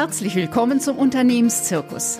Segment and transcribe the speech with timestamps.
[0.00, 2.18] Herzlich willkommen zum Unternehmenszirkus.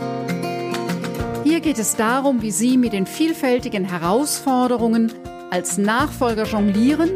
[1.44, 5.10] Hier geht es darum, wie Sie mit den vielfältigen Herausforderungen
[5.50, 7.08] als Nachfolger jonglieren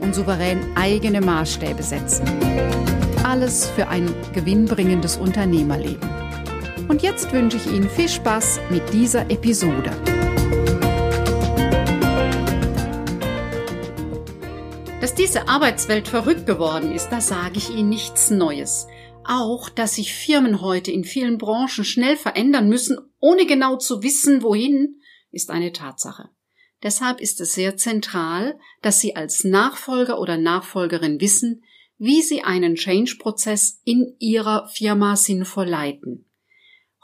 [0.00, 2.26] und souverän eigene Maßstäbe setzen.
[3.22, 6.10] Alles für ein gewinnbringendes Unternehmerleben.
[6.88, 9.92] Und jetzt wünsche ich Ihnen viel Spaß mit dieser Episode.
[15.00, 18.88] Dass diese Arbeitswelt verrückt geworden ist, da sage ich Ihnen nichts Neues.
[19.30, 24.42] Auch, dass sich Firmen heute in vielen Branchen schnell verändern müssen, ohne genau zu wissen,
[24.42, 26.30] wohin, ist eine Tatsache.
[26.82, 31.62] Deshalb ist es sehr zentral, dass Sie als Nachfolger oder Nachfolgerin wissen,
[31.98, 36.24] wie Sie einen Change-Prozess in Ihrer Firma sinnvoll leiten.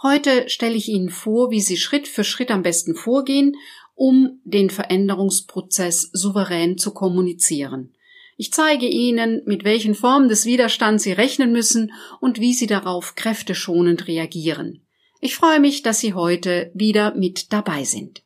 [0.02, 3.54] Heute stelle ich Ihnen vor, wie Sie Schritt für Schritt am besten vorgehen,
[3.94, 7.94] um den Veränderungsprozess souverän zu kommunizieren.
[8.36, 13.14] Ich zeige Ihnen, mit welchen Formen des Widerstands Sie rechnen müssen und wie Sie darauf
[13.14, 14.84] kräfteschonend reagieren.
[15.20, 18.22] Ich freue mich, dass Sie heute wieder mit dabei sind.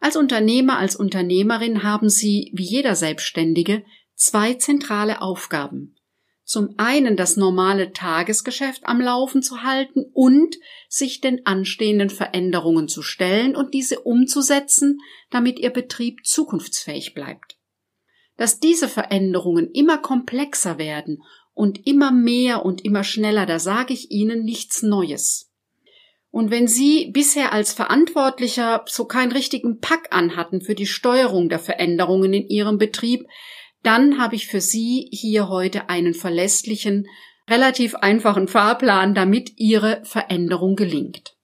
[0.00, 5.96] Als Unternehmer, als Unternehmerin haben Sie, wie jeder Selbstständige, zwei zentrale Aufgaben.
[6.44, 10.56] Zum einen das normale Tagesgeschäft am Laufen zu halten und
[10.88, 17.55] sich den anstehenden Veränderungen zu stellen und diese umzusetzen, damit Ihr Betrieb zukunftsfähig bleibt.
[18.36, 21.22] Dass diese Veränderungen immer komplexer werden
[21.54, 25.50] und immer mehr und immer schneller, da sage ich Ihnen nichts Neues.
[26.30, 31.58] Und wenn Sie bisher als Verantwortlicher so keinen richtigen Pack anhatten für die Steuerung der
[31.58, 33.26] Veränderungen in Ihrem Betrieb,
[33.82, 37.06] dann habe ich für Sie hier heute einen verlässlichen,
[37.48, 41.36] relativ einfachen Fahrplan, damit Ihre Veränderung gelingt.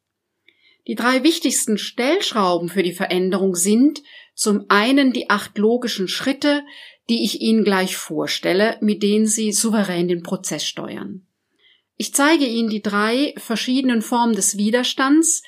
[0.88, 4.02] Die drei wichtigsten Stellschrauben für die Veränderung sind
[4.34, 6.62] zum einen die acht logischen Schritte,
[7.08, 11.26] die ich Ihnen gleich vorstelle, mit denen Sie souverän den Prozess steuern.
[11.96, 15.42] Ich zeige Ihnen die drei verschiedenen Formen des Widerstands,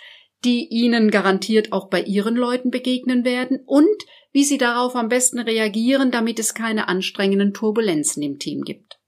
[0.44, 3.86] die Ihnen garantiert auch bei Ihren Leuten begegnen werden und
[4.32, 8.98] wie Sie darauf am besten reagieren, damit es keine anstrengenden Turbulenzen im Team gibt.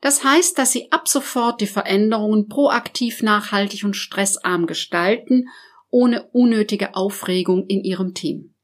[0.00, 5.48] Das heißt, dass Sie ab sofort die Veränderungen proaktiv, nachhaltig und stressarm gestalten,
[5.90, 8.54] ohne unnötige Aufregung in Ihrem Team.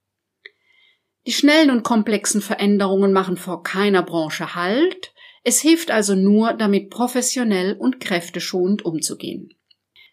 [1.26, 5.12] Die schnellen und komplexen Veränderungen machen vor keiner Branche Halt,
[5.42, 9.50] es hilft also nur, damit professionell und kräfteschonend umzugehen.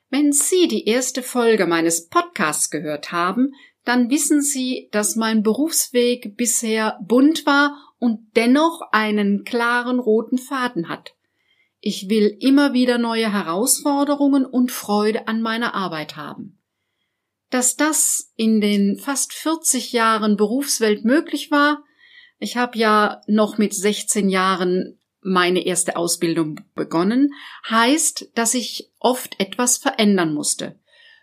[0.09, 3.53] Wenn Sie die erste Folge meines Podcasts gehört haben,
[3.85, 10.89] dann wissen Sie, dass mein Berufsweg bisher bunt war und dennoch einen klaren roten Faden
[10.89, 11.15] hat.
[11.79, 16.60] Ich will immer wieder neue Herausforderungen und Freude an meiner Arbeit haben.
[17.51, 21.83] Dass das in den fast 40 Jahren Berufswelt möglich war,
[22.39, 27.33] ich habe ja noch mit 16 Jahren meine erste Ausbildung begonnen,
[27.69, 30.79] heißt, dass ich oft etwas verändern musste.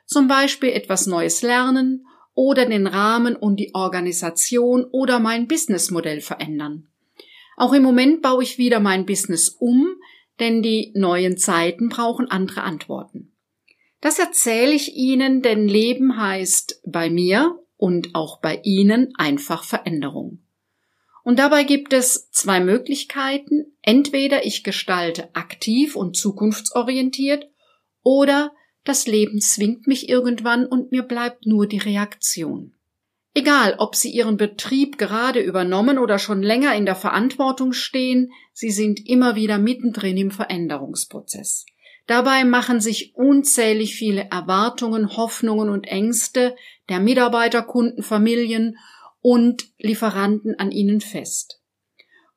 [0.07, 6.89] Zum Beispiel etwas Neues lernen oder den Rahmen und die Organisation oder mein Businessmodell verändern.
[7.57, 9.97] Auch im Moment baue ich wieder mein Business um,
[10.39, 13.33] denn die neuen Zeiten brauchen andere Antworten.
[14.01, 20.41] Das erzähle ich Ihnen, denn Leben heißt bei mir und auch bei Ihnen einfach Veränderung.
[21.25, 23.77] Und dabei gibt es zwei Möglichkeiten.
[23.83, 27.51] Entweder ich gestalte aktiv und zukunftsorientiert
[28.03, 28.53] oder
[28.85, 32.75] das Leben zwingt mich irgendwann und mir bleibt nur die Reaktion.
[33.35, 38.71] Egal, ob Sie Ihren Betrieb gerade übernommen oder schon länger in der Verantwortung stehen, Sie
[38.71, 41.67] sind immer wieder mittendrin im Veränderungsprozess.
[42.09, 46.57] Dabei machen sich unzählig viele Erwartungen, Hoffnungen und Ängste
[46.89, 48.79] der Mitarbeiter, Kunden, Familien
[49.21, 51.61] und Lieferanten an ihnen fest.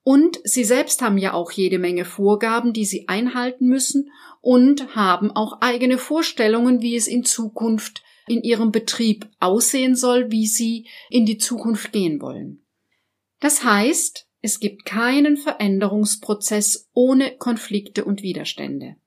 [0.04, 4.12] Und sie selbst haben ja auch jede Menge Vorgaben, die sie einhalten müssen
[4.42, 10.48] und haben auch eigene Vorstellungen, wie es in Zukunft in ihrem Betrieb aussehen soll, wie
[10.48, 12.66] sie in die Zukunft gehen wollen.
[13.40, 18.98] Das heißt, es gibt keinen Veränderungsprozess ohne Konflikte und Widerstände.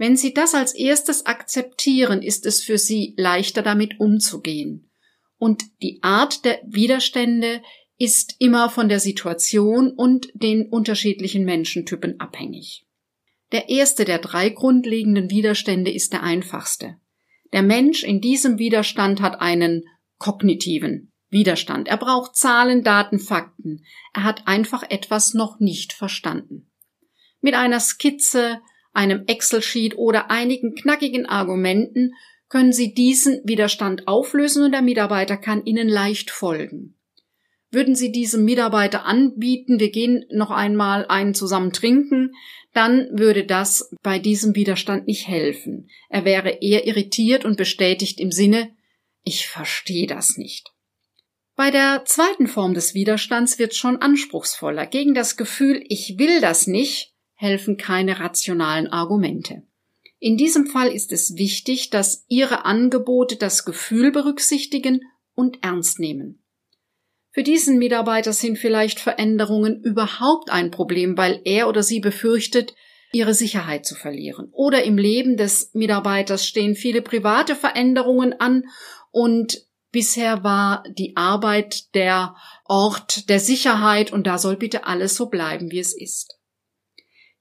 [0.00, 4.90] Wenn Sie das als erstes akzeptieren, ist es für Sie leichter damit umzugehen.
[5.36, 7.60] Und die Art der Widerstände
[7.98, 12.86] ist immer von der Situation und den unterschiedlichen Menschentypen abhängig.
[13.52, 16.96] Der erste der drei grundlegenden Widerstände ist der einfachste.
[17.52, 19.82] Der Mensch in diesem Widerstand hat einen
[20.16, 21.88] kognitiven Widerstand.
[21.88, 23.84] Er braucht Zahlen, Daten, Fakten.
[24.14, 26.70] Er hat einfach etwas noch nicht verstanden.
[27.42, 32.12] Mit einer Skizze, einem Excel-Sheet oder einigen knackigen Argumenten
[32.48, 36.96] können Sie diesen Widerstand auflösen und der Mitarbeiter kann Ihnen leicht folgen.
[37.70, 42.32] Würden Sie diesem Mitarbeiter anbieten, wir gehen noch einmal einen zusammen trinken,
[42.72, 45.88] dann würde das bei diesem Widerstand nicht helfen.
[46.08, 48.70] Er wäre eher irritiert und bestätigt im Sinne,
[49.22, 50.72] ich verstehe das nicht.
[51.54, 54.86] Bei der zweiten Form des Widerstands wird schon anspruchsvoller.
[54.86, 57.09] Gegen das Gefühl, ich will das nicht,
[57.40, 59.62] helfen keine rationalen Argumente.
[60.18, 65.00] In diesem Fall ist es wichtig, dass Ihre Angebote das Gefühl berücksichtigen
[65.34, 66.42] und ernst nehmen.
[67.32, 72.74] Für diesen Mitarbeiter sind vielleicht Veränderungen überhaupt ein Problem, weil er oder sie befürchtet,
[73.12, 74.50] ihre Sicherheit zu verlieren.
[74.52, 78.64] Oder im Leben des Mitarbeiters stehen viele private Veränderungen an
[79.10, 82.34] und bisher war die Arbeit der
[82.66, 86.39] Ort der Sicherheit und da soll bitte alles so bleiben, wie es ist.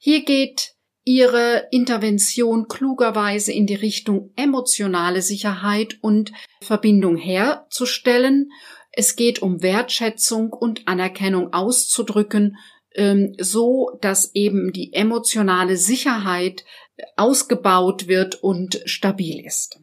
[0.01, 6.31] Hier geht ihre Intervention klugerweise in die Richtung emotionale Sicherheit und
[6.62, 8.50] Verbindung herzustellen.
[8.94, 12.56] Es geht um Wertschätzung und Anerkennung auszudrücken,
[12.96, 16.63] ähm, so dass eben die emotionale Sicherheit
[17.18, 19.81] ausgebaut wird und stabil ist.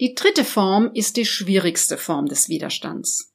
[0.00, 3.34] Die dritte Form ist die schwierigste Form des Widerstands.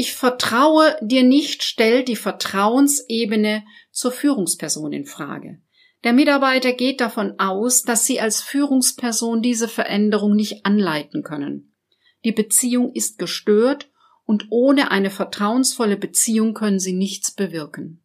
[0.00, 5.60] Ich vertraue dir nicht stellt die Vertrauensebene zur Führungsperson in Frage.
[6.04, 11.76] Der Mitarbeiter geht davon aus, dass Sie als Führungsperson diese Veränderung nicht anleiten können.
[12.24, 13.90] Die Beziehung ist gestört
[14.24, 18.02] und ohne eine vertrauensvolle Beziehung können Sie nichts bewirken.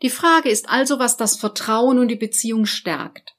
[0.00, 3.36] Die Frage ist also, was das Vertrauen und die Beziehung stärkt.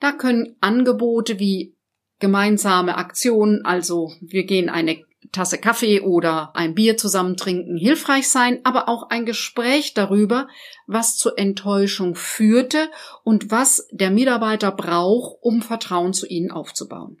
[0.00, 1.76] Da können Angebote wie
[2.18, 5.04] gemeinsame Aktionen, also wir gehen eine
[5.34, 10.48] Tasse Kaffee oder ein Bier zusammen trinken hilfreich sein, aber auch ein Gespräch darüber,
[10.86, 12.90] was zur Enttäuschung führte
[13.22, 17.18] und was der Mitarbeiter braucht, um Vertrauen zu ihnen aufzubauen.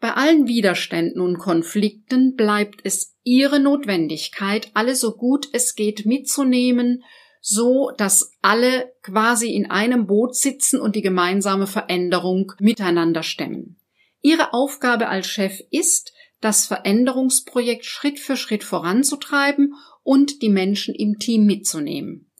[0.00, 7.02] Bei allen Widerständen und Konflikten bleibt es ihre Notwendigkeit, alle so gut es geht mitzunehmen,
[7.40, 13.78] so dass alle quasi in einem Boot sitzen und die gemeinsame Veränderung miteinander stemmen.
[14.22, 16.13] Ihre Aufgabe als Chef ist,
[16.44, 22.30] das Veränderungsprojekt Schritt für Schritt voranzutreiben und die Menschen im Team mitzunehmen.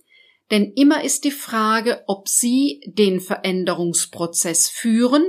[0.50, 5.24] Denn immer ist die Frage, ob Sie den Veränderungsprozess führen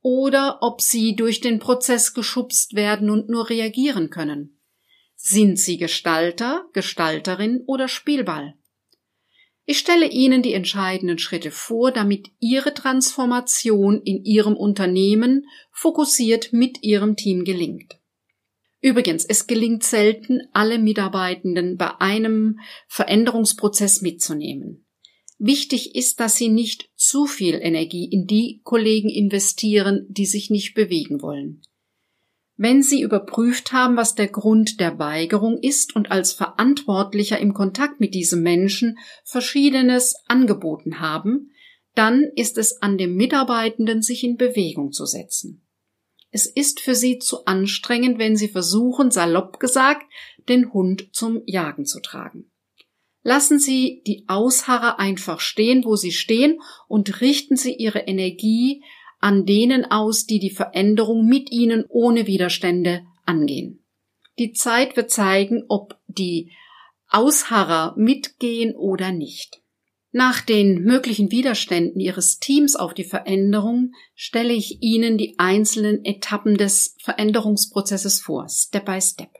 [0.00, 4.60] oder ob Sie durch den Prozess geschubst werden und nur reagieren können.
[5.16, 8.54] Sind Sie Gestalter, Gestalterin oder Spielball?
[9.64, 16.82] Ich stelle Ihnen die entscheidenden Schritte vor, damit Ihre Transformation in Ihrem Unternehmen fokussiert mit
[16.82, 17.99] Ihrem Team gelingt.
[18.80, 24.86] Übrigens, es gelingt selten, alle Mitarbeitenden bei einem Veränderungsprozess mitzunehmen.
[25.38, 30.74] Wichtig ist, dass sie nicht zu viel Energie in die Kollegen investieren, die sich nicht
[30.74, 31.62] bewegen wollen.
[32.62, 38.00] Wenn Sie überprüft haben, was der Grund der Weigerung ist und als Verantwortlicher im Kontakt
[38.00, 41.52] mit diesem Menschen Verschiedenes angeboten haben,
[41.94, 45.66] dann ist es an dem Mitarbeitenden, sich in Bewegung zu setzen.
[46.30, 50.06] Es ist für sie zu anstrengend, wenn sie versuchen, salopp gesagt,
[50.48, 52.50] den Hund zum Jagen zu tragen.
[53.22, 58.82] Lassen Sie die Ausharrer einfach stehen, wo sie stehen, und richten Sie Ihre Energie
[59.18, 63.84] an denen aus, die die Veränderung mit Ihnen ohne Widerstände angehen.
[64.38, 66.52] Die Zeit wird zeigen, ob die
[67.08, 69.59] Ausharrer mitgehen oder nicht.
[70.12, 76.56] Nach den möglichen Widerständen Ihres Teams auf die Veränderung stelle ich Ihnen die einzelnen Etappen
[76.56, 79.30] des Veränderungsprozesses vor, Step by Step.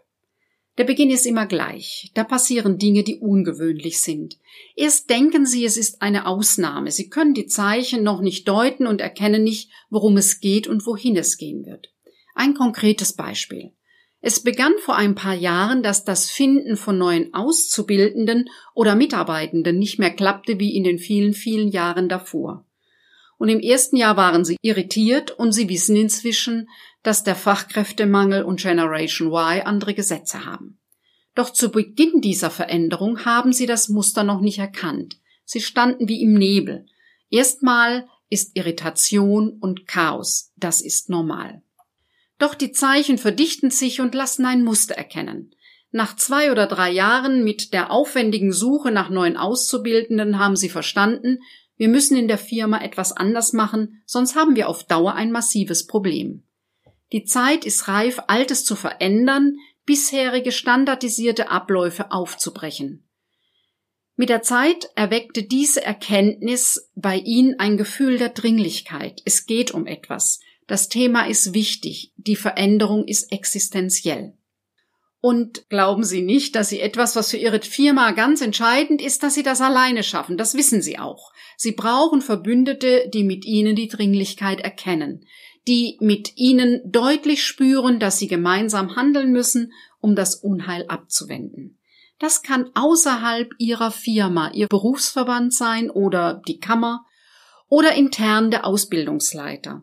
[0.79, 2.13] Der Beginn ist immer gleich.
[2.15, 4.39] Da passieren Dinge, die ungewöhnlich sind.
[4.77, 6.93] Erst denken Sie, es ist eine Ausnahme.
[6.93, 11.17] Sie können die Zeichen noch nicht deuten und erkennen nicht, worum es geht und wohin
[11.17, 11.93] es gehen wird.
[12.35, 13.73] Ein konkretes Beispiel.
[14.23, 19.99] Es begann vor ein paar Jahren, dass das Finden von neuen Auszubildenden oder Mitarbeitenden nicht
[19.99, 22.67] mehr klappte wie in den vielen, vielen Jahren davor.
[23.39, 26.69] Und im ersten Jahr waren sie irritiert und sie wissen inzwischen,
[27.03, 30.79] dass der Fachkräftemangel und Generation Y andere Gesetze haben.
[31.35, 35.19] Doch zu Beginn dieser Veränderung haben sie das Muster noch nicht erkannt.
[35.47, 36.85] Sie standen wie im Nebel.
[37.31, 40.53] Erstmal ist Irritation und Chaos.
[40.57, 41.63] Das ist normal.
[42.41, 45.55] Doch die Zeichen verdichten sich und lassen ein Muster erkennen.
[45.93, 51.41] Nach zwei oder drei Jahren mit der aufwendigen Suche nach neuen Auszubildenden haben sie verstanden,
[51.77, 55.87] wir müssen in der Firma etwas anders machen, sonst haben wir auf Dauer ein massives
[55.87, 56.45] Problem.
[57.13, 63.07] Die Zeit ist reif, Altes zu verändern, bisherige standardisierte Abläufe aufzubrechen.
[64.17, 69.21] Mit der Zeit erweckte diese Erkenntnis bei ihnen ein Gefühl der Dringlichkeit.
[69.27, 70.41] Es geht um etwas.
[70.71, 74.35] Das Thema ist wichtig, die Veränderung ist existenziell.
[75.21, 79.35] Und glauben Sie nicht, dass Sie etwas, was für Ihre Firma ganz entscheidend ist, dass
[79.35, 80.37] Sie das alleine schaffen.
[80.37, 81.33] Das wissen Sie auch.
[81.57, 85.27] Sie brauchen Verbündete, die mit Ihnen die Dringlichkeit erkennen,
[85.67, 91.81] die mit Ihnen deutlich spüren, dass Sie gemeinsam handeln müssen, um das Unheil abzuwenden.
[92.21, 97.05] Das kann außerhalb Ihrer Firma Ihr Berufsverband sein oder die Kammer
[97.67, 99.83] oder intern der Ausbildungsleiter.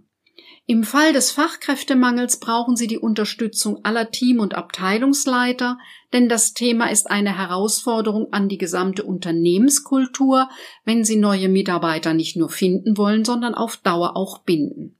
[0.69, 5.79] Im Fall des Fachkräftemangels brauchen Sie die Unterstützung aller Team- und Abteilungsleiter,
[6.11, 10.49] denn das Thema ist eine Herausforderung an die gesamte Unternehmenskultur,
[10.83, 14.99] wenn Sie neue Mitarbeiter nicht nur finden wollen, sondern auf Dauer auch binden.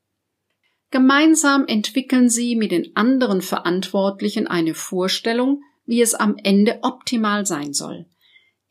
[0.90, 7.74] Gemeinsam entwickeln Sie mit den anderen Verantwortlichen eine Vorstellung, wie es am Ende optimal sein
[7.74, 8.06] soll.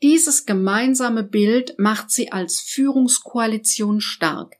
[0.01, 4.55] Dieses gemeinsame Bild macht Sie als Führungskoalition stark.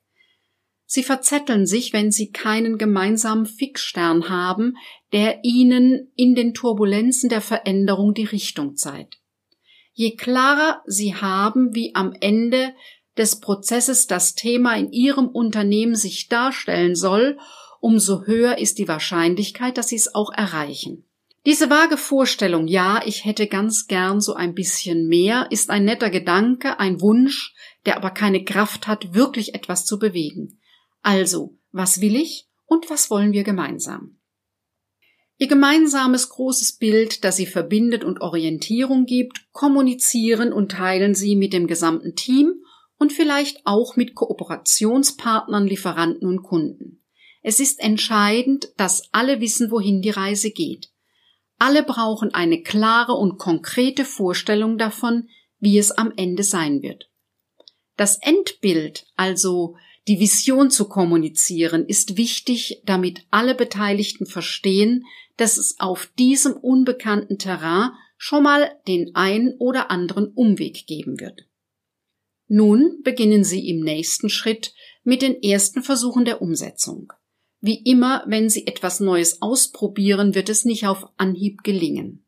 [0.90, 4.78] Sie verzetteln sich, wenn sie keinen gemeinsamen Fixstern haben,
[5.12, 9.20] der ihnen in den Turbulenzen der Veränderung die Richtung zeigt.
[9.92, 12.74] Je klarer sie haben, wie am Ende
[13.18, 17.38] des Prozesses das Thema in ihrem Unternehmen sich darstellen soll,
[17.82, 21.04] umso höher ist die Wahrscheinlichkeit, dass sie es auch erreichen.
[21.46, 26.10] Diese vage Vorstellung, ja, ich hätte ganz gern so ein bisschen mehr, ist ein netter
[26.10, 30.60] Gedanke, ein Wunsch, der aber keine Kraft hat, wirklich etwas zu bewegen.
[31.02, 34.18] Also, was will ich und was wollen wir gemeinsam?
[35.40, 41.54] Ihr gemeinsames großes Bild, das sie verbindet und Orientierung gibt, kommunizieren und teilen sie mit
[41.54, 42.64] dem gesamten Team
[42.98, 47.04] und vielleicht auch mit Kooperationspartnern, Lieferanten und Kunden.
[47.44, 50.90] Es ist entscheidend, dass alle wissen, wohin die Reise geht.
[51.60, 57.10] Alle brauchen eine klare und konkrete Vorstellung davon, wie es am Ende sein wird.
[57.96, 59.76] Das Endbild, also
[60.08, 67.38] die Vision zu kommunizieren ist wichtig, damit alle Beteiligten verstehen, dass es auf diesem unbekannten
[67.38, 71.48] Terrain schon mal den ein oder anderen Umweg geben wird.
[72.48, 74.74] Nun beginnen Sie im nächsten Schritt
[75.04, 77.12] mit den ersten Versuchen der Umsetzung.
[77.60, 82.26] Wie immer, wenn Sie etwas Neues ausprobieren, wird es nicht auf Anhieb gelingen.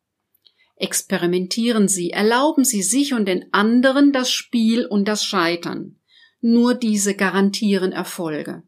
[0.75, 5.98] Experimentieren Sie, erlauben Sie sich und den anderen das Spiel und das Scheitern.
[6.41, 8.63] Nur diese garantieren Erfolge.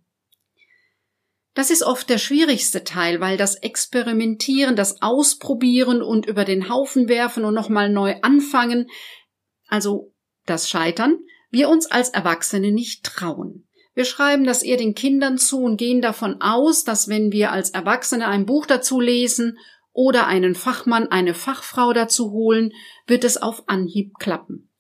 [1.54, 7.10] Das ist oft der schwierigste Teil, weil das Experimentieren, das Ausprobieren und über den Haufen
[7.10, 8.90] werfen und nochmal neu anfangen,
[9.68, 10.14] also
[10.46, 13.68] das Scheitern, wir uns als Erwachsene nicht trauen.
[13.94, 17.72] Wir schreiben das eher den Kindern zu und gehen davon aus, dass wenn wir als
[17.72, 19.58] Erwachsene ein Buch dazu lesen
[19.92, 22.72] oder einen Fachmann, eine Fachfrau dazu holen,
[23.08, 24.71] wird es auf Anhieb klappen.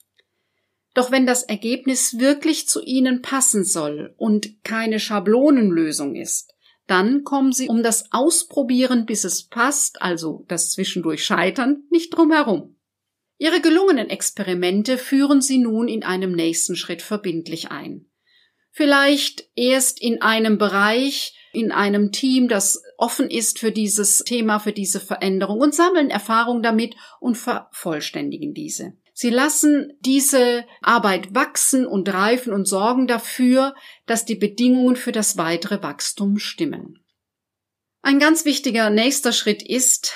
[0.94, 6.54] Doch wenn das Ergebnis wirklich zu Ihnen passen soll und keine Schablonenlösung ist,
[6.88, 12.32] dann kommen Sie um das Ausprobieren, bis es passt, also das zwischendurch Scheitern, nicht drum
[12.32, 12.76] herum.
[13.38, 18.08] Ihre gelungenen Experimente führen Sie nun in einem nächsten Schritt verbindlich ein.
[18.72, 24.74] Vielleicht erst in einem Bereich, in einem Team, das offen ist für dieses Thema, für
[24.74, 28.94] diese Veränderung und sammeln Erfahrung damit und vervollständigen diese.
[29.22, 33.76] Sie lassen diese Arbeit wachsen und reifen und sorgen dafür,
[34.08, 37.06] dass die Bedingungen für das weitere Wachstum stimmen.
[38.02, 40.14] Ein ganz wichtiger nächster Schritt ist,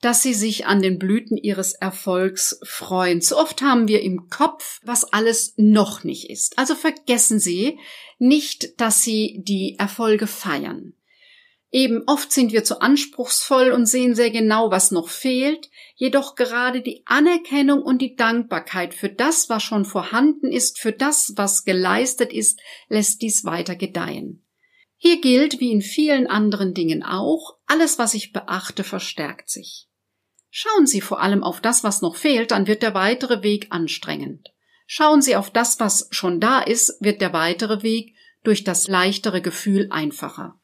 [0.00, 3.20] dass sie sich an den Blüten ihres Erfolgs freuen.
[3.20, 6.58] Zu oft haben wir im Kopf, was alles noch nicht ist.
[6.58, 7.78] Also vergessen Sie
[8.18, 10.94] nicht, dass Sie die Erfolge feiern.
[11.70, 16.80] Eben oft sind wir zu anspruchsvoll und sehen sehr genau, was noch fehlt, jedoch gerade
[16.80, 22.32] die Anerkennung und die Dankbarkeit für das, was schon vorhanden ist, für das, was geleistet
[22.32, 24.46] ist, lässt dies weiter gedeihen.
[24.96, 29.88] Hier gilt, wie in vielen anderen Dingen auch, alles, was ich beachte, verstärkt sich.
[30.50, 34.48] Schauen Sie vor allem auf das, was noch fehlt, dann wird der weitere Weg anstrengend.
[34.86, 39.42] Schauen Sie auf das, was schon da ist, wird der weitere Weg durch das leichtere
[39.42, 40.58] Gefühl einfacher.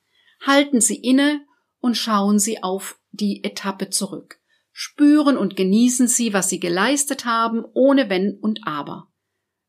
[0.47, 1.41] Halten Sie inne
[1.81, 4.39] und schauen Sie auf die Etappe zurück.
[4.73, 9.09] Spüren und genießen Sie, was Sie geleistet haben, ohne Wenn und Aber.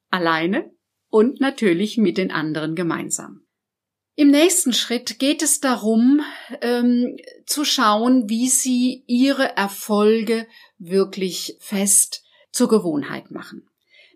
[0.09, 0.71] Alleine
[1.09, 3.45] und natürlich mit den anderen gemeinsam.
[4.17, 6.21] Im nächsten Schritt geht es darum,
[6.61, 13.69] ähm, zu schauen, wie Sie Ihre Erfolge wirklich fest zur Gewohnheit machen.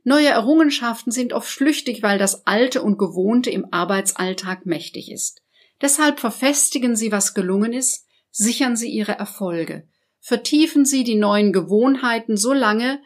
[0.04, 5.42] Neue Errungenschaften sind oft flüchtig, weil das Alte und Gewohnte im Arbeitsalltag mächtig ist.
[5.82, 9.88] Deshalb verfestigen Sie, was gelungen ist, sichern Sie Ihre Erfolge,
[10.20, 13.02] vertiefen Sie die neuen Gewohnheiten so lange,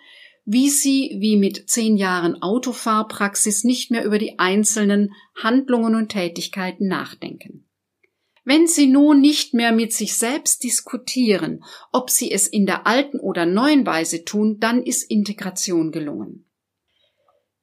[0.46, 6.88] wie Sie wie mit zehn Jahren Autofahrpraxis nicht mehr über die einzelnen Handlungen und Tätigkeiten
[6.88, 7.66] nachdenken.
[8.46, 11.64] Wenn Sie nun nicht mehr mit sich selbst diskutieren,
[11.94, 16.43] ob Sie es in der alten oder neuen Weise tun, dann ist Integration gelungen.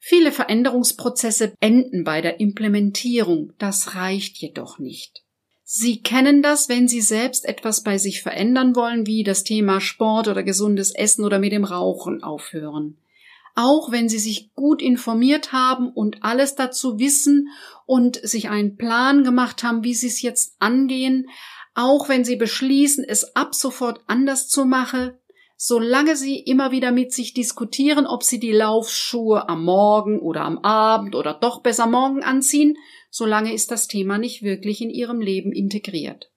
[0.02, 5.22] Viele Veränderungsprozesse enden bei der Implementierung, das reicht jedoch nicht.
[5.62, 10.26] Sie kennen das, wenn Sie selbst etwas bei sich verändern wollen, wie das Thema Sport
[10.26, 12.96] oder gesundes Essen oder mit dem Rauchen aufhören
[13.54, 17.48] auch wenn sie sich gut informiert haben und alles dazu wissen
[17.86, 21.28] und sich einen Plan gemacht haben, wie sie es jetzt angehen,
[21.74, 25.12] auch wenn sie beschließen, es ab sofort anders zu machen,
[25.62, 30.56] solange sie immer wieder mit sich diskutieren, ob sie die Laufschuhe am Morgen oder am
[30.56, 32.78] Abend oder doch besser morgen anziehen,
[33.10, 36.32] solange ist das Thema nicht wirklich in ihrem Leben integriert.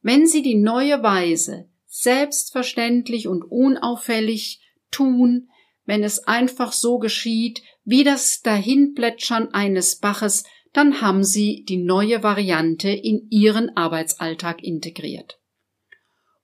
[0.00, 5.50] Wenn sie die neue Weise selbstverständlich und unauffällig tun,
[5.84, 12.22] wenn es einfach so geschieht, wie das Dahinplätschern eines Baches, dann haben Sie die neue
[12.22, 15.41] Variante in Ihren Arbeitsalltag integriert.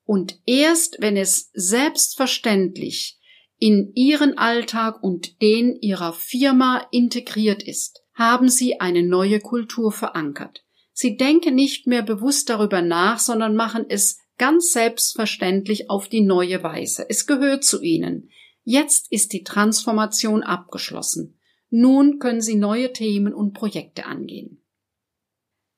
[0.09, 3.21] Und erst wenn es selbstverständlich
[3.59, 10.65] in Ihren Alltag und den Ihrer Firma integriert ist, haben Sie eine neue Kultur verankert.
[10.95, 16.62] Sie denken nicht mehr bewusst darüber nach, sondern machen es ganz selbstverständlich auf die neue
[16.62, 17.05] Weise.
[17.11, 18.31] Es gehört zu Ihnen.
[18.65, 21.38] Jetzt ist die Transformation abgeschlossen.
[21.69, 24.65] Nun können Sie neue Themen und Projekte angehen.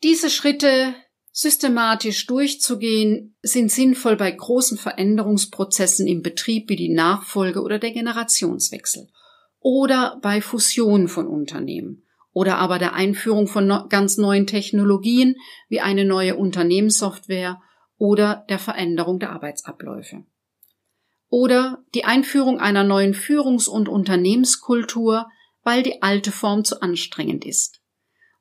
[0.05, 0.95] Diese Schritte
[1.33, 9.09] systematisch durchzugehen, sind sinnvoll bei großen Veränderungsprozessen im Betrieb wie die Nachfolge oder der Generationswechsel
[9.61, 15.37] oder bei Fusionen von Unternehmen oder aber der Einführung von ganz neuen Technologien
[15.69, 17.61] wie eine neue Unternehmenssoftware
[17.97, 20.25] oder der Veränderung der Arbeitsabläufe.
[21.29, 25.29] Oder die Einführung einer neuen Führungs- und Unternehmenskultur,
[25.63, 27.80] weil die alte Form zu anstrengend ist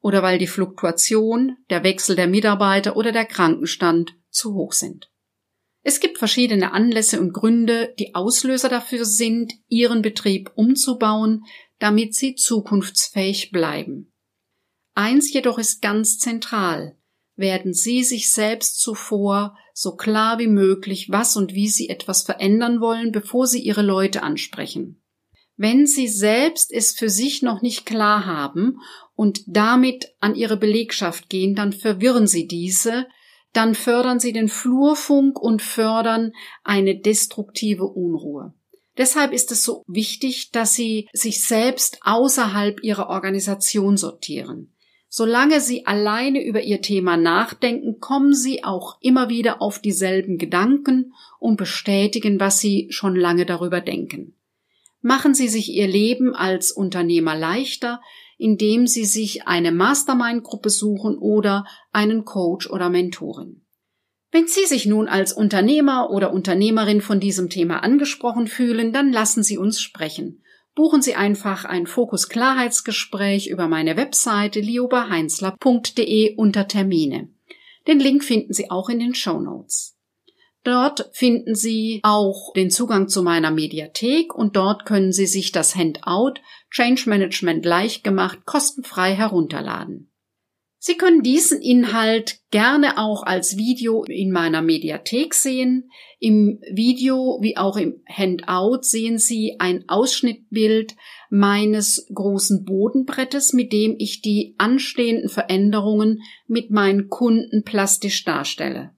[0.01, 5.11] oder weil die Fluktuation, der Wechsel der Mitarbeiter oder der Krankenstand zu hoch sind.
[5.81, 11.45] Es gibt verschiedene Anlässe und Gründe, die Auslöser dafür sind, Ihren Betrieb umzubauen,
[11.79, 14.11] damit Sie zukunftsfähig bleiben.
[14.93, 16.97] Eins jedoch ist ganz zentral
[17.39, 22.81] werden Sie sich selbst zuvor so klar wie möglich, was und wie Sie etwas verändern
[22.81, 25.01] wollen, bevor Sie Ihre Leute ansprechen.
[25.61, 28.79] Wenn Sie selbst es für sich noch nicht klar haben
[29.13, 33.07] und damit an Ihre Belegschaft gehen, dann verwirren Sie diese,
[33.51, 36.31] dann fördern Sie den Flurfunk und fördern
[36.63, 38.53] eine destruktive Unruhe.
[38.97, 44.73] Deshalb ist es so wichtig, dass Sie sich selbst außerhalb Ihrer Organisation sortieren.
[45.09, 51.11] Solange Sie alleine über Ihr Thema nachdenken, kommen Sie auch immer wieder auf dieselben Gedanken
[51.37, 54.38] und bestätigen, was Sie schon lange darüber denken.
[55.01, 58.01] Machen Sie sich Ihr Leben als Unternehmer leichter,
[58.37, 63.65] indem Sie sich eine Mastermind-Gruppe suchen oder einen Coach oder Mentorin.
[64.31, 69.43] Wenn Sie sich nun als Unternehmer oder Unternehmerin von diesem Thema angesprochen fühlen, dann lassen
[69.43, 70.43] Sie uns sprechen
[70.79, 77.27] buchen Sie einfach ein Fokus-Klarheitsgespräch über meine Webseite liobaheinzler.de unter Termine.
[77.85, 79.98] Den Link finden Sie auch in den Show Notes.
[80.63, 85.75] Dort finden Sie auch den Zugang zu meiner Mediathek und dort können Sie sich das
[85.75, 90.11] Handout Change Management leicht gemacht kostenfrei herunterladen.
[90.81, 95.91] Sie können diesen Inhalt gerne auch als Video in meiner Mediathek sehen.
[96.19, 100.95] Im Video wie auch im Handout sehen Sie ein Ausschnittbild
[101.29, 108.91] meines großen Bodenbrettes, mit dem ich die anstehenden Veränderungen mit meinen Kunden plastisch darstelle.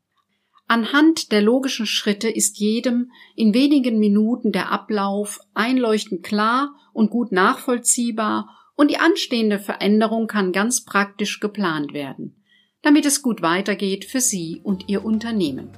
[0.72, 7.34] Anhand der logischen Schritte ist jedem in wenigen Minuten der Ablauf einleuchtend klar und gut
[7.34, 12.42] nachvollziehbar und die anstehende Veränderung kann ganz praktisch geplant werden,
[12.84, 15.72] damit es gut weitergeht für Sie und Ihr Unternehmen.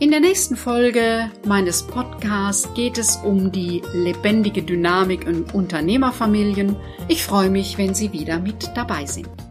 [0.00, 6.74] In der nächsten Folge meines Podcasts geht es um die lebendige Dynamik in Unternehmerfamilien.
[7.06, 9.45] Ich freue mich, wenn Sie wieder mit dabei sind.